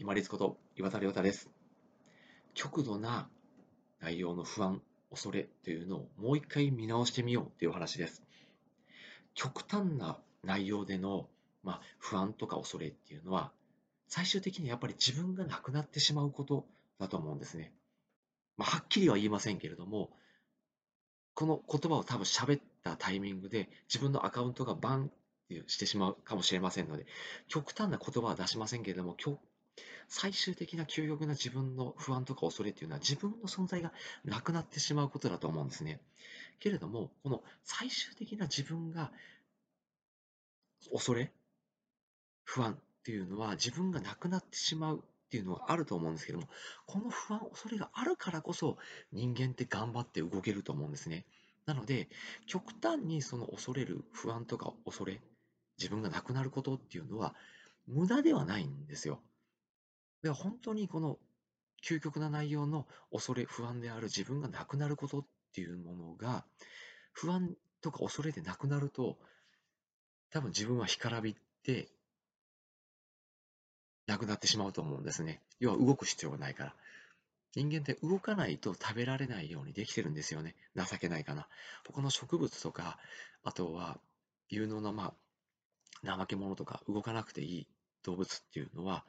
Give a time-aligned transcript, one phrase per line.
[0.00, 1.50] 今立こと岩田亮太です。
[2.54, 3.28] 極度な
[4.00, 4.80] 内容の不安、
[5.10, 8.22] 恐れというのをもう一回見直してみようという話です。
[9.34, 11.28] 極端な内容での、
[11.64, 13.50] まあ、不安とか恐れっていうのは、
[14.06, 16.64] 最終的にやっぱり自分がなくなってしまうこと
[17.00, 17.72] だと思うんですね。
[18.56, 20.10] まあ、はっきりは言いませんけれども、
[21.34, 25.08] この言葉を多分喋ったタイミングで自分のアカウントがバンっ
[25.48, 27.06] てしてしまうかもしれませんので、
[27.48, 29.16] 極端な言葉は出しませんけれども、
[30.08, 33.92] 最終的な究極な自分の不安とか恐れっていうのは自分の存在が
[34.24, 36.00] なくなってしまうことだと思うんですね。
[36.60, 39.12] けれども、この最終的な自分が
[40.92, 41.32] 恐れ、
[42.44, 46.48] 不安っていうのは自分がなくなってしまうっていうのはあると思うんですけども、
[46.86, 48.78] この不安、恐れがあるからこそ
[49.12, 51.26] 人間って頑張って動けると思うんですね。
[51.66, 52.08] なので、
[52.46, 55.20] 極端にその恐れる不安とか恐れ、
[55.76, 57.34] 自分がなくなることっていうのは
[57.86, 59.20] 無駄ではないんですよ。
[60.22, 61.18] では本当にこの
[61.84, 66.44] 究極な内容の恐れ、不安である自分がなくなることっていうものが、
[67.12, 69.18] 不安とか恐れでなくなると、
[70.30, 71.88] 多分自分は干からびって
[74.06, 75.40] なくなってしまうと思うんですね。
[75.60, 76.74] 要は動く必要がないから。
[77.54, 80.54] 人間って動かないと食べられないようにできてるんですよね。
[80.76, 81.48] 情けないかな。
[81.86, 82.98] 他の植物とか、
[83.42, 83.98] あとは
[84.48, 85.14] 有能な、ま
[86.04, 87.66] あ、怠け者とか動かなくていい
[88.02, 89.04] 動物っていうのは、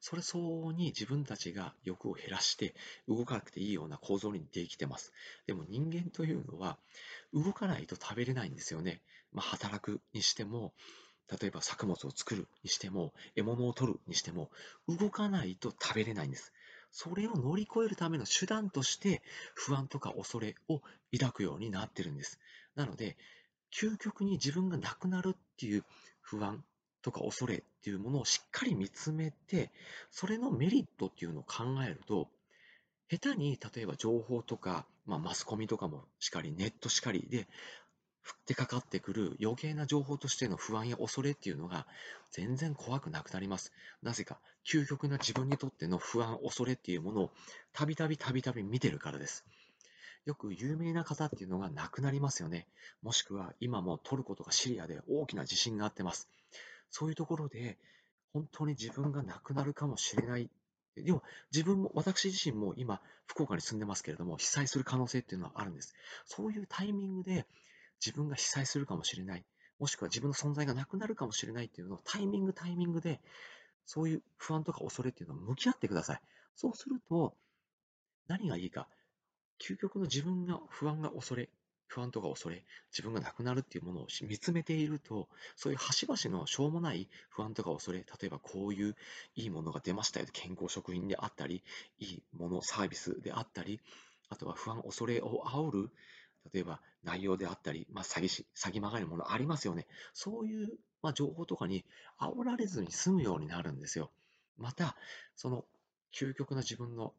[0.00, 2.74] それ相応に自分たちが欲を減らして
[3.06, 5.12] 動かなくていいような構造にできてます。
[5.46, 6.78] でも人間というのは
[7.32, 9.02] 動かないと食べれないんですよね。
[9.32, 10.72] まあ、働くにしても、
[11.40, 14.50] 例えば作物を作るにしても、獲物を取るにしても、
[14.88, 16.52] 動かないと食べれないんです。
[16.90, 19.22] それを乗り越えるための手段として
[19.54, 22.40] 不安とか恐れを抱くようになってるんです。
[22.74, 23.16] なので、
[23.72, 25.84] 究極に自分がなくなるっていう
[26.20, 26.64] 不安
[27.02, 29.70] とか恐れっていうものをしっかり見つめて、
[30.10, 32.28] それのメリットっていうのを考えると、
[33.10, 37.48] 下手に例えば情報とか、まあ、マスコミとかもしかり、ネットしかりで、
[38.22, 41.86] 降ってかかってくる余計な情報としての不安や恐れっていうのが
[42.30, 43.72] 全然怖くなくなります。
[44.02, 44.38] なぜか、
[44.70, 47.30] 究極な自分にとっての不安、恐れっていうものを
[47.72, 49.44] たびたびたびたび見てるからです。
[50.26, 52.68] よく有名な方っていうのが亡くなりますよね。
[53.02, 56.28] もしくは今もトルコとかシリアで大きな地震があってます。
[56.90, 57.78] そういうところで、
[58.32, 60.50] 本当に自分が亡くなるかもしれない。
[60.96, 65.94] でも、自分も、私自身も今、福岡に住んでますけれども、被災する可能性っていうのはあるんです。
[66.26, 67.46] そういうタイミングで、
[68.04, 69.44] 自分が被災するかもしれない。
[69.78, 73.20] もしくは自分の存在がなくなるかもしれないっていうのを、タイミングタイミングで、
[73.86, 76.22] そういう不安とか恐れっていうのを向き合ってください。
[76.54, 77.36] そうすると、
[78.28, 78.88] 何がいいか。
[79.58, 81.50] 究極の自分が不安が恐れ、
[81.90, 88.96] 不安とか恐れ、自分がなくなるっていうものを見つめていると、そういう端々のしょうもない不安とか恐れ、例えばこういう
[89.34, 91.64] いいものが出ましたよ、健康食品であったり、
[91.98, 93.80] いいもの、サービスであったり、
[94.28, 95.90] あとは不安、恐れを煽る、
[96.54, 99.88] 例えば内容であったり、まあ、詐欺師、詐欺まがいのものありますよね。
[100.14, 100.68] そういう、
[101.02, 101.84] まあ、情報とかに
[102.20, 104.12] 煽られずに済むようになるんですよ。
[104.58, 104.96] また、
[105.34, 105.64] その
[106.14, 107.14] 究極な自分の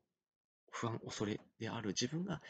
[0.70, 2.42] 不安、恐れである自分が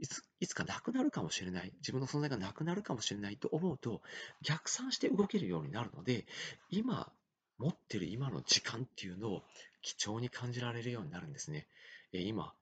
[0.00, 4.00] いついつかなくなるかもしれない、自分の存在がなくなるかもしれないと思うと、
[4.42, 6.26] 逆算して動けるようになるので、
[6.70, 7.12] 今
[7.58, 9.42] 持ってる今の時間っていうのを
[9.82, 11.66] 貴重に感じられるようになるんですね。
[12.12, 12.54] え今、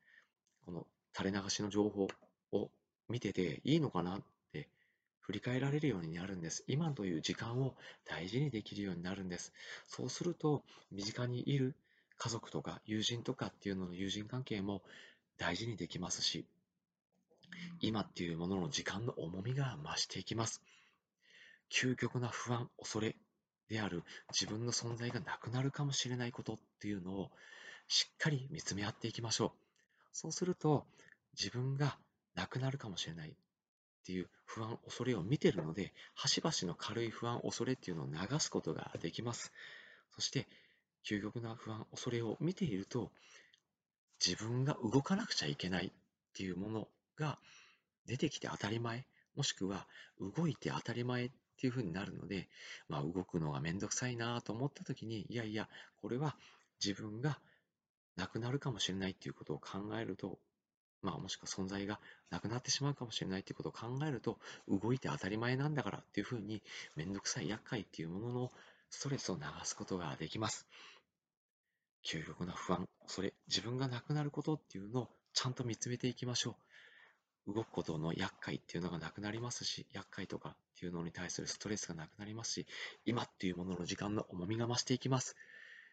[0.66, 2.08] この垂れ流しの情報
[2.52, 2.70] を
[3.08, 4.22] 見てていいのかなっ
[4.52, 4.68] て
[5.20, 6.64] 振り返られるようになるんです。
[6.66, 9.52] 今という時間を大事にできるようになるんです。
[9.86, 11.76] そうすると、身近にいる
[12.16, 14.82] 家族とか友人とかっていうのの友人関係も
[15.38, 16.44] 大事にできますし、
[17.80, 20.62] 今っていうものの時間の重みが増していきます。
[21.70, 23.16] 究極な不安、恐れ
[23.68, 27.30] である自分の存在がなくなるかもしれないことっていうのを
[27.86, 29.50] しっかり見つめ合っていきましょう。
[30.12, 30.86] そうすると
[31.38, 31.98] 自分が
[32.34, 33.34] なくなるかもしれないっ
[34.08, 39.52] ていう不安、恐れを見てるので、端々の軽い不安、恐れっていうのを流すことができます。
[40.14, 40.48] そして、
[41.06, 43.12] 究極な不安、恐れを見ていると、
[44.24, 45.90] 自分が動かなくちゃいけないっ
[46.32, 46.88] ていうもの
[47.18, 47.38] が
[48.06, 49.06] 出てきて当たり前、
[49.36, 49.86] もしくは
[50.36, 52.48] 動いて当たり前っていうふうになるので、
[52.88, 55.68] まあ、動くのがめんどくさいなと思った時に、いやいや、
[56.00, 56.36] これは
[56.84, 57.38] 自分が
[58.16, 60.38] なくなるかもしれないっていうことを考えると、
[61.02, 62.00] まあ、もしくは存在が
[62.30, 64.38] なくなってしまうかもしれないっていうことを考えると、
[64.68, 66.62] 動いて当たり前なんだからっていうふうに、
[66.96, 68.52] めんどくさい厄介っていうものの
[68.90, 70.66] ストレスを流すことができます。
[72.04, 76.67] 究極な不安、それ、自分がなくなることっていうのをちゃんと見つめていきましょう。
[77.48, 82.66] 動くことの厄介っていうのがなくなりますし、厄介とかっていうのに対するストレスがなくなりますし、
[83.06, 85.34] 今っていうものの時間の重みが増していきます。